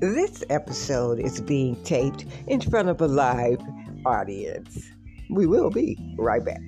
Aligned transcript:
This 0.00 0.44
episode 0.50 1.16
is 1.18 1.40
being 1.40 1.72
taped 1.80 2.26
in 2.46 2.60
front 2.60 2.92
of 2.92 3.00
a 3.00 3.08
live 3.08 3.64
audience. 4.04 4.92
We 5.32 5.46
will 5.48 5.70
be 5.70 5.96
right 6.20 6.44
back. 6.44 6.60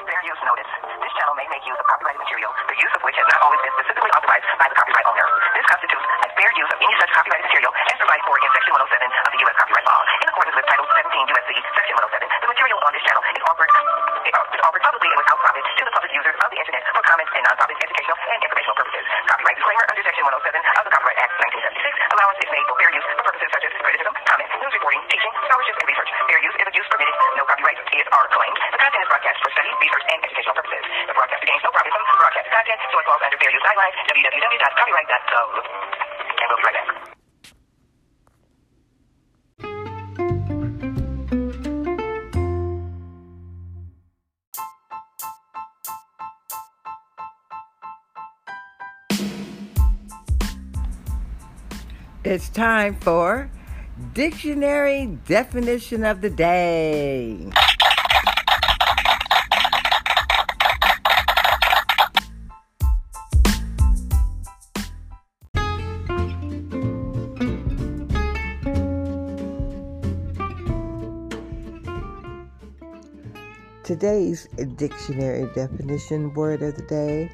Fair 0.00 0.22
use 0.24 0.40
notice. 0.48 0.72
This 1.04 1.12
channel 1.12 1.36
may 1.36 1.44
make 1.52 1.60
use 1.68 1.76
of 1.76 1.84
copyrighted 1.92 2.24
material, 2.24 2.56
the 2.56 2.80
use 2.80 2.94
of 2.96 3.04
which 3.04 3.20
has 3.20 3.28
not 3.36 3.40
always 3.44 3.60
been 3.60 3.76
specifically 3.84 4.08
authorized 4.16 4.48
by 4.56 4.72
the 4.72 4.76
copyright 4.80 5.04
owner. 5.12 5.28
This 5.60 5.68
constitutes 5.68 6.00
a 6.24 6.28
fair 6.40 6.48
use 6.56 6.72
of 6.72 6.80
any 6.80 6.96
such 7.04 7.12
copyrighted 7.12 7.52
material 7.52 7.72
as 7.92 8.00
provided 8.00 8.24
for 8.24 8.40
in 8.40 8.48
Section 8.56 8.72
107 8.80 9.12
of 9.28 9.30
the 9.36 9.40
U.S. 9.44 9.56
Copyright 9.60 9.84
Law. 9.84 10.00
In 10.24 10.28
accordance 10.32 10.56
with 10.56 10.64
Title 10.72 10.88
17 10.88 11.36
U.S.C. 11.36 11.52
Section 11.52 12.00
107, 12.00 12.32
the 12.32 12.48
material 12.48 12.80
on 12.80 12.96
this 12.96 13.04
channel 13.04 13.20
is 13.28 13.44
offered, 13.44 13.68
is 14.24 14.32
offered 14.64 14.82
publicly 14.88 15.12
and 15.12 15.20
without 15.20 15.36
profit 15.44 15.64
to 15.68 15.84
the 15.84 15.92
public 15.94 16.12
users 16.16 16.36
of 16.40 16.48
the 16.52 16.58
Internet 16.58 16.82
for 16.92 17.02
comments 17.08 17.32
and 17.32 17.42
non-profit 17.48 17.76
educational 17.80 18.18
and 18.28 18.38
informational 18.44 18.76
purposes. 18.76 19.04
Copyright 19.30 19.56
disclaimer 19.56 19.84
under 19.88 20.02
Section 20.04 20.24
107 20.28 20.60
of 20.60 20.82
the 20.84 20.92
Copyright 20.92 21.18
Act 21.22 21.32
1976. 21.40 22.12
Allowance 22.12 22.27
is 22.38 22.50
made 22.54 22.66
for 22.70 22.76
fair 22.78 22.90
use 22.94 23.06
for 23.18 23.24
purposes 23.26 23.50
such 23.50 23.64
as 23.66 23.72
criticism, 23.82 24.14
comment, 24.26 24.48
news 24.62 24.74
reporting, 24.78 25.02
teaching, 25.10 25.32
scholarship, 25.46 25.74
and 25.78 25.86
research. 25.90 26.10
Fair 26.30 26.40
use 26.42 26.56
is 26.58 26.66
a 26.70 26.74
use 26.74 26.88
permitted. 26.90 27.14
No 27.34 27.44
copyright 27.46 27.78
is 27.98 28.06
or 28.14 28.24
claimed. 28.30 28.58
The 28.70 28.78
content 28.78 29.02
is 29.02 29.08
broadcast 29.10 29.38
for 29.42 29.50
study, 29.50 29.70
research, 29.82 30.04
and 30.06 30.18
educational 30.22 30.54
purposes. 30.54 30.84
The 31.10 31.14
broadcast 31.18 31.42
gains 31.42 31.62
no 31.66 31.70
profit 31.74 31.90
from 31.90 32.04
broadcast 32.14 32.48
content, 32.54 32.78
so 32.78 32.96
it 33.02 33.06
falls 33.10 33.22
under 33.26 33.38
fair 33.42 33.50
use 33.50 33.64
guidelines, 33.66 33.96
www.copyright.gov. 34.06 35.97
It's 52.24 52.48
time 52.48 52.96
for 52.96 53.48
Dictionary 54.12 55.06
Definition 55.26 56.04
of 56.04 56.20
the 56.20 56.28
Day. 56.28 57.48
Today's 73.84 74.48
dictionary 74.74 75.48
definition 75.54 76.34
word 76.34 76.62
of 76.62 76.74
the 76.74 76.82
day 76.82 77.30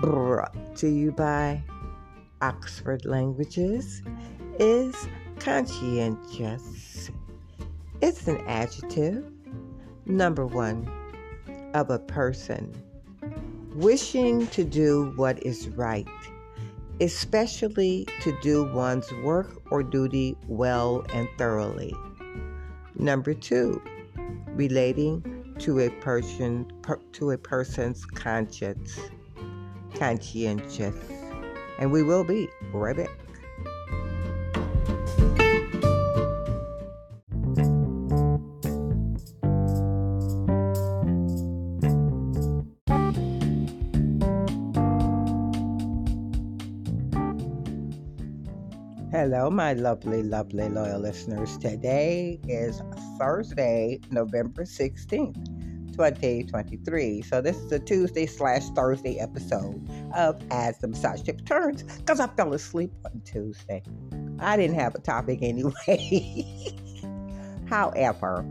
brought 0.00 0.76
to 0.78 0.88
you 0.88 1.12
by 1.12 1.62
Oxford 2.42 3.06
Languages 3.06 4.02
is 4.58 5.08
conscientious. 5.38 7.10
It's 8.00 8.26
an 8.28 8.38
adjective, 8.46 9.24
number 10.06 10.46
one, 10.46 10.88
of 11.74 11.90
a 11.90 11.98
person 11.98 12.72
wishing 13.74 14.46
to 14.48 14.62
do 14.62 15.12
what 15.16 15.42
is 15.44 15.68
right, 15.70 16.06
especially 17.00 18.06
to 18.20 18.36
do 18.40 18.64
one's 18.64 19.10
work 19.24 19.60
or 19.70 19.82
duty 19.82 20.36
well 20.46 21.04
and 21.12 21.28
thoroughly. 21.36 21.94
Number 22.96 23.34
two, 23.34 23.82
relating 24.50 25.54
to 25.58 25.80
a 25.80 25.90
person 25.90 26.70
per, 26.82 26.96
to 27.12 27.32
a 27.32 27.38
person's 27.38 28.04
conscience, 28.04 28.98
conscientious, 29.94 30.94
and 31.78 31.90
we 31.90 32.02
will 32.02 32.24
be 32.24 32.48
right 32.72 32.96
back. 32.96 33.23
Hello, 49.14 49.48
my 49.48 49.74
lovely, 49.74 50.24
lovely, 50.24 50.68
loyal 50.68 50.98
listeners. 50.98 51.56
Today 51.58 52.40
is 52.48 52.82
Thursday, 53.16 54.00
November 54.10 54.64
16th, 54.64 55.36
2023. 55.92 57.22
So, 57.22 57.40
this 57.40 57.56
is 57.56 57.70
a 57.70 57.78
Tuesday 57.78 58.26
slash 58.26 58.68
Thursday 58.70 59.20
episode 59.20 59.88
of 60.16 60.42
As 60.50 60.78
the 60.78 60.88
Massage 60.88 61.22
Tip 61.22 61.46
Turns 61.46 61.84
because 61.84 62.18
I 62.18 62.26
fell 62.26 62.54
asleep 62.54 62.90
on 63.04 63.22
Tuesday. 63.24 63.84
I 64.40 64.56
didn't 64.56 64.80
have 64.80 64.96
a 64.96 65.00
topic 65.00 65.38
anyway. 65.42 66.74
However, 67.66 68.44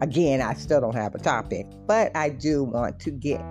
again, 0.00 0.42
I 0.42 0.54
still 0.54 0.80
don't 0.80 0.96
have 0.96 1.14
a 1.14 1.20
topic, 1.20 1.68
but 1.86 2.10
I 2.16 2.30
do 2.30 2.64
want 2.64 2.98
to 2.98 3.12
get 3.12 3.44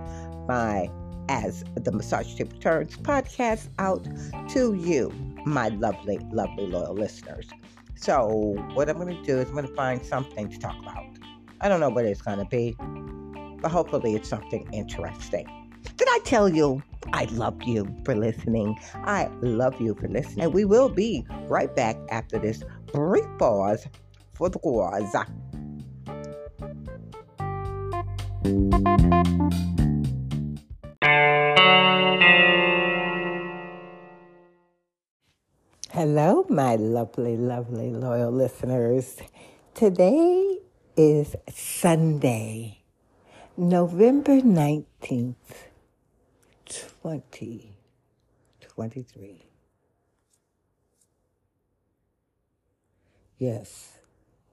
my 0.45 0.91
As 1.29 1.63
the 1.75 1.93
Massage 1.93 2.35
Tip 2.35 2.59
Turns 2.59 2.97
podcast 2.97 3.69
out 3.79 4.05
to 4.49 4.73
you 4.73 5.28
my 5.45 5.69
lovely, 5.69 6.19
lovely, 6.31 6.67
loyal 6.67 6.93
listeners. 6.93 7.47
So, 7.95 8.55
what 8.73 8.89
I'm 8.89 8.97
going 8.97 9.15
to 9.15 9.23
do 9.23 9.39
is 9.39 9.49
I'm 9.49 9.55
going 9.55 9.67
to 9.67 9.73
find 9.75 10.05
something 10.05 10.49
to 10.49 10.59
talk 10.59 10.79
about. 10.81 11.05
I 11.61 11.67
don't 11.67 11.79
know 11.79 11.89
what 11.89 12.05
it's 12.05 12.21
going 12.21 12.39
to 12.39 12.45
be, 12.45 12.75
but 13.61 13.71
hopefully 13.71 14.15
it's 14.15 14.29
something 14.29 14.67
interesting. 14.71 15.47
Did 15.97 16.07
I 16.09 16.19
tell 16.23 16.47
you 16.47 16.81
I 17.11 17.25
love 17.25 17.61
you 17.63 17.93
for 18.05 18.15
listening? 18.15 18.79
I 18.95 19.29
love 19.41 19.79
you 19.81 19.95
for 19.95 20.07
listening. 20.07 20.45
And 20.45 20.53
we 20.53 20.63
will 20.65 20.89
be 20.89 21.25
right 21.47 21.73
back 21.75 21.97
after 22.09 22.39
this 22.39 22.63
brief 22.93 23.25
pause 23.37 23.85
for 24.33 24.49
the 24.49 24.59
cause. 24.59 25.13
Hello, 35.99 36.47
my 36.47 36.77
lovely, 36.77 37.35
lovely, 37.35 37.91
loyal 37.91 38.31
listeners. 38.31 39.17
Today 39.73 40.59
is 40.95 41.35
Sunday, 41.53 42.83
November 43.57 44.39
19th, 44.39 45.35
2023. 46.65 49.45
Yes, 53.37 53.97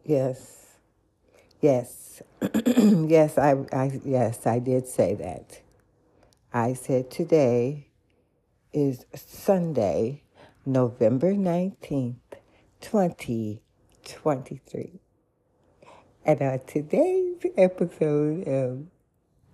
yes, 0.05 0.67
yes, 1.61 2.23
yes, 2.77 3.39
I, 3.39 3.55
I, 3.73 4.01
yes, 4.05 4.45
I 4.49 4.59
did 4.59 4.89
say 4.89 5.15
that. 5.15 5.61
I 6.53 6.73
said 6.73 7.09
today 7.09 7.87
is 8.73 9.07
Sunday, 9.15 10.25
November 10.69 11.32
19th, 11.32 12.16
2023. 12.81 15.00
And 16.25 16.43
on 16.43 16.59
today's 16.66 17.47
episode 17.56 18.49
of 18.49 18.87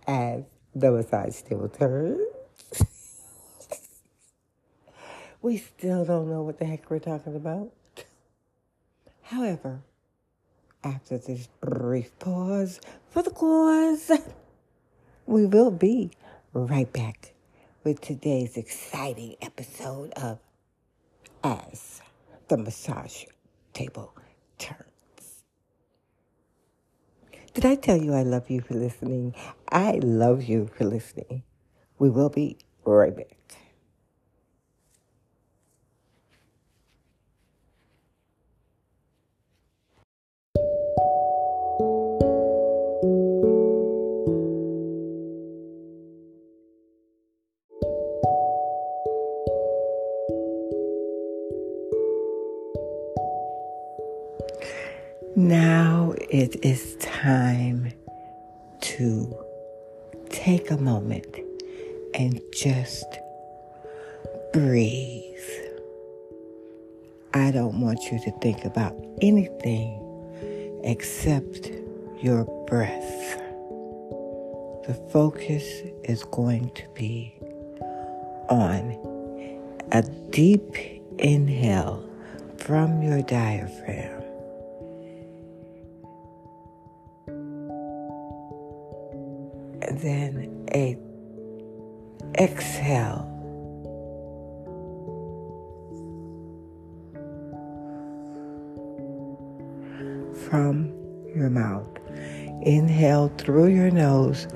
As 0.06 0.44
the 0.74 0.90
Massage 0.90 1.34
Still 1.34 1.68
Turns, 1.68 2.18
we 5.42 5.58
still 5.58 6.06
don't 6.06 6.30
know 6.30 6.40
what 6.40 6.58
the 6.58 6.64
heck 6.64 6.90
we're 6.90 6.98
talking 6.98 7.36
about. 7.36 7.70
However, 9.24 9.82
after 10.82 11.18
this 11.18 11.46
brief 11.60 12.18
pause 12.20 12.80
for 13.10 13.22
the 13.22 13.30
cause, 13.30 14.10
we 15.26 15.44
will 15.44 15.70
be 15.70 16.12
right 16.54 16.91
back 16.91 17.34
with 17.84 18.00
today's 18.00 18.56
exciting 18.56 19.36
episode 19.42 20.10
of 20.12 20.38
as 21.44 22.03
the 22.48 22.56
massage 22.56 23.24
table 23.72 24.15
turns. 24.59 25.44
Did 27.54 27.66
I 27.66 27.74
tell 27.77 27.97
you 27.97 28.15
I 28.15 28.22
love 28.22 28.50
you 28.50 28.60
for 28.60 28.74
listening? 28.74 29.34
I 29.71 30.00
love 30.03 30.44
you 30.44 30.71
for 30.77 30.84
listening. 30.84 31.42
We 31.98 32.10
will 32.10 32.30
be 32.30 32.59
right 32.84 33.15
back. 33.16 33.36
Now 55.34 56.12
it 56.30 56.62
is 56.62 56.94
time 56.96 57.94
to 58.82 59.34
take 60.28 60.70
a 60.70 60.76
moment 60.76 61.26
and 62.12 62.38
just 62.52 63.06
breathe. 64.52 65.24
I 67.32 67.50
don't 67.50 67.80
want 67.80 68.12
you 68.12 68.20
to 68.20 68.30
think 68.40 68.66
about 68.66 68.94
anything 69.22 69.98
except 70.84 71.70
your 72.20 72.44
breath. 72.66 73.38
The 74.86 75.00
focus 75.12 75.64
is 76.04 76.24
going 76.24 76.72
to 76.74 76.82
be 76.92 77.34
on 78.50 78.98
a 79.92 80.02
deep 80.28 80.76
inhale 81.18 82.06
from 82.58 83.00
your 83.00 83.22
diaphragm. 83.22 84.22
Then 89.90 90.66
a 90.74 90.96
exhale 92.38 93.28
from 100.48 100.92
your 101.34 101.50
mouth. 101.50 101.86
Inhale 102.62 103.28
through 103.38 103.68
your 103.68 103.90
nose 103.90 104.46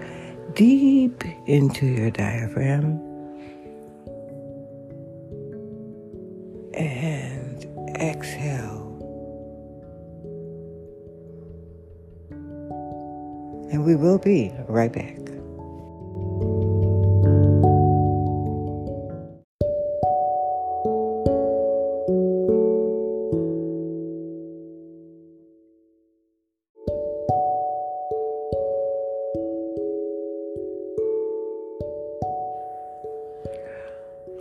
deep 0.54 1.24
into 1.46 1.86
your 1.86 2.10
diaphragm. 2.10 3.00
And 6.74 7.66
exhale. 8.00 8.85
And 13.76 13.84
we 13.84 13.94
will 13.94 14.16
be 14.16 14.50
right 14.68 14.90
back. 14.90 15.18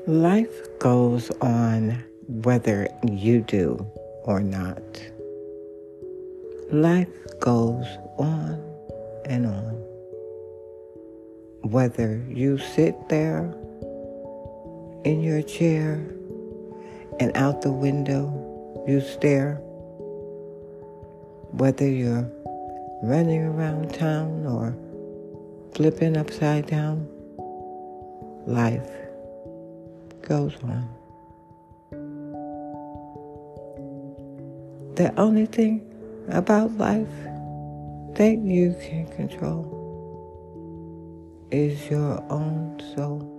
Life 0.07 0.79
goes 0.79 1.29
on 1.41 2.01
whether 2.29 2.87
you 3.03 3.41
do 3.41 3.85
or 4.23 4.39
not. 4.39 4.79
Life 6.71 7.09
goes 7.41 7.85
on 8.17 8.74
and 9.25 9.45
on. 9.45 9.73
Whether 11.69 12.23
you 12.29 12.57
sit 12.57 13.09
there 13.09 13.53
in 15.03 15.21
your 15.21 15.41
chair 15.41 15.95
and 17.19 17.35
out 17.35 17.61
the 17.61 17.71
window 17.71 18.83
you 18.87 19.01
stare, 19.01 19.55
whether 21.51 21.87
you're 21.87 22.29
running 23.01 23.43
around 23.43 23.93
town 23.93 24.45
or 24.45 24.75
flipping 25.73 26.17
upside 26.17 26.67
down, 26.67 27.07
life 28.45 28.89
goes 30.21 30.53
on. 30.63 30.89
The 34.95 35.13
only 35.17 35.45
thing 35.45 35.81
about 36.29 36.77
life 36.77 37.07
that 38.15 38.37
you 38.37 38.75
can 38.81 39.07
control 39.07 39.83
is 41.51 41.89
your 41.89 42.23
own 42.31 42.79
soul. 42.95 43.31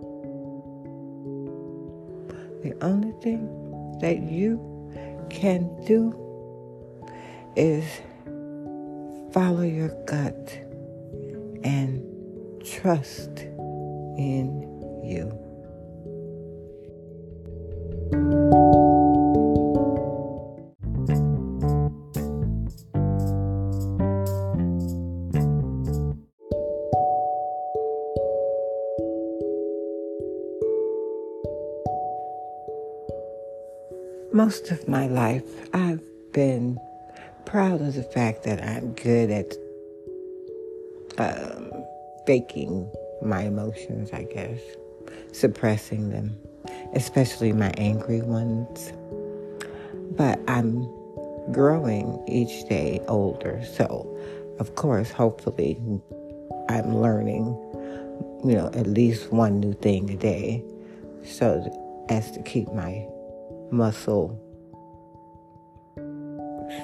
The 2.62 2.74
only 2.84 3.12
thing 3.22 3.48
that 4.00 4.20
you 4.20 4.60
can 5.30 5.70
do 5.86 6.12
is 7.56 7.84
follow 9.32 9.62
your 9.62 9.88
gut 10.04 10.58
and 11.64 12.02
trust 12.64 13.38
in 14.18 14.62
you. 15.02 15.45
Most 34.36 34.70
of 34.70 34.86
my 34.86 35.06
life, 35.06 35.46
I've 35.72 36.02
been 36.34 36.78
proud 37.46 37.80
of 37.80 37.94
the 37.94 38.02
fact 38.02 38.42
that 38.42 38.62
I'm 38.62 38.92
good 38.92 39.30
at 39.30 39.54
um, 41.16 41.72
faking 42.26 42.86
my 43.22 43.44
emotions, 43.44 44.12
I 44.12 44.24
guess, 44.24 44.60
suppressing 45.32 46.10
them, 46.10 46.36
especially 46.92 47.54
my 47.54 47.70
angry 47.78 48.20
ones. 48.20 48.92
But 50.18 50.38
I'm 50.46 50.82
growing 51.50 52.22
each 52.28 52.68
day 52.68 53.00
older, 53.08 53.64
so 53.64 54.20
of 54.58 54.74
course, 54.74 55.10
hopefully, 55.10 55.80
I'm 56.68 56.94
learning, 56.94 57.46
you 58.44 58.54
know, 58.54 58.66
at 58.74 58.86
least 58.86 59.32
one 59.32 59.60
new 59.60 59.72
thing 59.72 60.10
a 60.10 60.16
day, 60.16 60.62
so 61.24 62.04
as 62.10 62.30
to 62.32 62.42
keep 62.42 62.70
my 62.74 63.06
muscle 63.70 64.42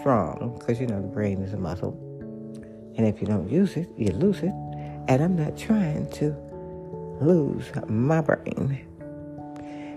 strong 0.00 0.56
because 0.58 0.81
you 0.81 0.87
know 0.87 1.00
the 1.00 1.08
brain 1.08 1.43
is 1.43 1.52
a 1.52 1.56
muscle. 1.56 1.99
And 2.96 3.06
if 3.06 3.20
you 3.20 3.26
don't 3.26 3.50
use 3.50 3.76
it, 3.76 3.88
you 3.96 4.12
lose 4.12 4.38
it. 4.40 4.52
And 5.08 5.23
I'm 5.23 5.37
not 5.37 5.56
trying 5.56 6.11
to 6.12 6.37
lose 7.20 7.70
my 7.88 8.20
brain 8.20 8.87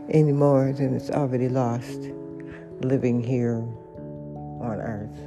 any 0.10 0.32
more 0.32 0.72
than 0.72 0.96
it's 0.96 1.10
already 1.10 1.50
lost 1.50 2.10
living 2.82 3.24
here 3.24 3.58
on 4.62 4.80
earth. 4.80 5.18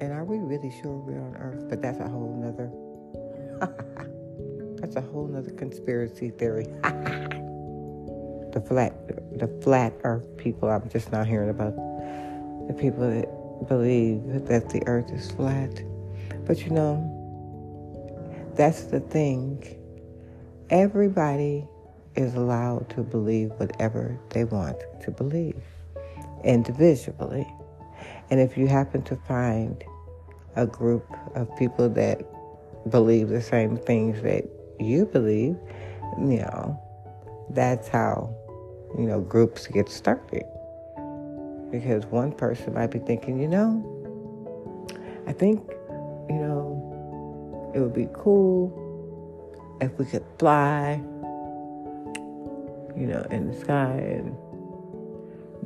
And 0.00 0.12
are 0.12 0.24
we 0.24 0.38
really 0.38 0.70
sure 0.80 0.92
we're 0.92 1.20
on 1.20 1.36
earth? 1.36 1.68
But 1.68 1.82
that's 1.82 1.98
a 1.98 2.08
whole 2.08 2.34
nother 2.40 2.70
that's 4.80 4.94
a 4.96 5.00
whole 5.00 5.26
nother 5.26 5.50
conspiracy 5.50 6.30
theory. 6.30 6.66
the 8.52 8.60
flat 8.60 8.92
the 9.38 9.48
flat 9.62 9.92
earth 10.04 10.24
people 10.36 10.68
I'm 10.68 10.88
just 10.88 11.12
not 11.12 11.26
hearing 11.26 11.50
about 11.50 11.74
the 12.68 12.74
people 12.74 13.08
that 13.10 13.68
believe 13.68 14.46
that 14.46 14.68
the 14.70 14.82
earth 14.86 15.10
is 15.10 15.30
flat. 15.32 15.82
But 16.46 16.64
you 16.64 16.70
know, 16.70 17.14
that's 18.54 18.84
the 18.84 19.00
thing. 19.00 19.74
Everybody 20.70 21.66
is 22.14 22.34
allowed 22.34 22.90
to 22.90 23.02
believe 23.02 23.50
whatever 23.56 24.18
they 24.30 24.44
want 24.44 24.76
to 25.02 25.10
believe 25.10 25.62
individually. 26.44 27.46
And 28.30 28.40
if 28.40 28.58
you 28.58 28.66
happen 28.66 29.02
to 29.04 29.16
find 29.16 29.82
a 30.56 30.66
group 30.66 31.06
of 31.34 31.48
people 31.56 31.88
that 31.90 32.20
believe 32.90 33.28
the 33.28 33.42
same 33.42 33.76
things 33.76 34.22
that 34.22 34.44
you 34.78 35.06
believe, 35.06 35.56
you 36.18 36.38
know, 36.38 36.80
that's 37.50 37.88
how, 37.88 38.34
you 38.96 39.04
know, 39.04 39.20
groups 39.20 39.66
get 39.66 39.88
started. 39.88 40.44
Because 41.70 42.06
one 42.06 42.32
person 42.32 42.74
might 42.74 42.90
be 42.90 42.98
thinking, 42.98 43.38
you 43.40 43.48
know, 43.48 43.84
I 45.26 45.32
think, 45.32 45.68
you 46.28 46.36
know, 46.36 47.72
it 47.74 47.80
would 47.80 47.94
be 47.94 48.08
cool 48.14 48.72
if 49.80 49.92
we 49.98 50.06
could 50.06 50.24
fly, 50.38 50.94
you 52.96 53.06
know, 53.06 53.24
in 53.30 53.50
the 53.50 53.60
sky 53.60 53.92
and 53.92 54.36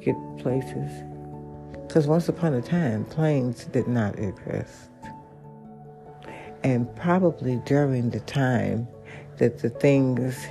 get 0.00 0.16
places. 0.38 0.90
Because 1.86 2.06
once 2.06 2.28
upon 2.28 2.54
a 2.54 2.62
time, 2.62 3.04
planes 3.04 3.66
did 3.66 3.86
not 3.86 4.18
exist. 4.18 4.90
And 6.64 6.94
probably 6.96 7.56
during 7.64 8.10
the 8.10 8.20
time 8.20 8.88
that 9.38 9.58
the 9.58 9.70
things 9.70 10.46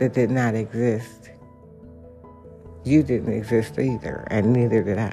that 0.00 0.14
did 0.14 0.30
not 0.30 0.54
exist, 0.54 1.30
you 2.84 3.02
didn't 3.02 3.32
exist 3.32 3.78
either, 3.78 4.26
and 4.30 4.52
neither 4.52 4.82
did 4.82 4.98
I. 4.98 5.12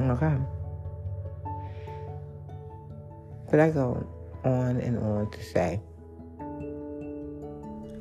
Okay. 0.00 0.36
But 3.48 3.60
I 3.60 3.70
go 3.70 4.04
on 4.44 4.80
and 4.80 4.98
on 4.98 5.30
to 5.30 5.42
say, 5.44 5.80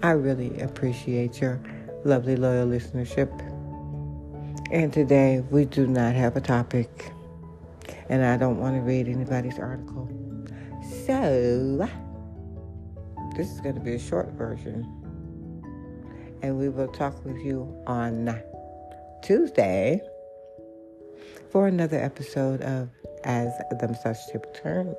I 0.01 0.11
really 0.11 0.59
appreciate 0.61 1.39
your 1.39 1.61
lovely, 2.03 2.35
loyal 2.35 2.67
listenership. 2.67 3.31
And 4.71 4.91
today 4.91 5.43
we 5.51 5.65
do 5.65 5.85
not 5.85 6.15
have 6.15 6.35
a 6.35 6.41
topic, 6.41 7.11
and 8.09 8.25
I 8.25 8.37
don't 8.37 8.59
want 8.59 8.75
to 8.75 8.81
read 8.81 9.07
anybody's 9.07 9.59
article. 9.59 10.09
So, 11.05 11.87
this 13.35 13.51
is 13.51 13.59
going 13.59 13.75
to 13.75 13.81
be 13.81 13.95
a 13.95 13.99
short 13.99 14.29
version. 14.31 14.85
And 16.41 16.57
we 16.57 16.69
will 16.69 16.87
talk 16.87 17.23
with 17.25 17.37
you 17.37 17.75
on 17.85 18.41
Tuesday 19.23 19.99
for 21.51 21.67
another 21.67 21.97
episode 21.97 22.61
of 22.61 22.89
As 23.25 23.49
the 23.79 23.87
Massage 23.87 24.17
Tip 24.31 24.61
Turns. 24.61 24.95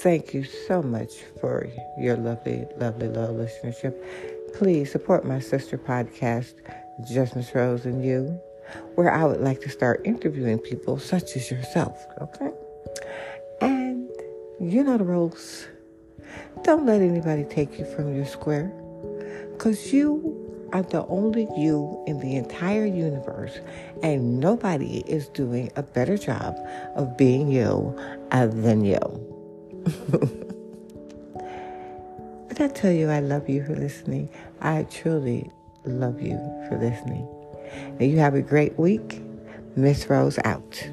Thank 0.00 0.34
you 0.34 0.42
so 0.44 0.82
much 0.82 1.12
for 1.40 1.68
your 1.98 2.16
lovely, 2.16 2.66
lovely, 2.78 3.08
loyal 3.08 3.34
listenership. 3.34 3.94
Please 4.54 4.90
support 4.90 5.24
my 5.24 5.38
sister 5.38 5.78
podcast, 5.78 6.54
Just 7.06 7.36
Miss 7.36 7.54
Rose 7.54 7.84
and 7.84 8.04
You, 8.04 8.40
where 8.94 9.12
I 9.12 9.24
would 9.24 9.40
like 9.40 9.60
to 9.60 9.68
start 9.68 10.00
interviewing 10.04 10.58
people 10.58 10.98
such 10.98 11.36
as 11.36 11.50
yourself, 11.50 12.04
okay? 12.20 12.50
And 13.60 14.08
you 14.58 14.82
know 14.82 14.96
the 14.96 15.04
rules. 15.04 15.66
Don't 16.62 16.86
let 16.86 17.00
anybody 17.00 17.44
take 17.44 17.78
you 17.78 17.84
from 17.84 18.14
your 18.14 18.26
square, 18.26 18.72
because 19.52 19.92
you 19.92 20.40
are 20.72 20.82
the 20.82 21.06
only 21.06 21.46
you 21.56 22.02
in 22.06 22.18
the 22.18 22.36
entire 22.36 22.86
universe, 22.86 23.60
and 24.02 24.40
nobody 24.40 25.04
is 25.06 25.28
doing 25.28 25.70
a 25.76 25.82
better 25.82 26.18
job 26.18 26.56
of 26.96 27.16
being 27.16 27.48
you 27.48 27.96
uh, 28.32 28.46
than 28.46 28.84
you. 28.84 28.98
Did 32.48 32.60
I 32.60 32.68
tell 32.68 32.92
you 32.92 33.10
I 33.10 33.20
love 33.20 33.48
you 33.48 33.64
for 33.64 33.74
listening? 33.74 34.28
I 34.60 34.84
truly 34.84 35.50
love 35.84 36.20
you 36.22 36.36
for 36.68 36.78
listening. 36.78 37.28
And 37.98 38.10
you 38.10 38.18
have 38.18 38.34
a 38.34 38.42
great 38.42 38.78
week. 38.78 39.20
Miss 39.76 40.08
Rose 40.08 40.38
out. 40.44 40.88